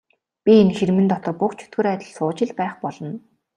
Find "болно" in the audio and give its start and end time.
2.83-3.09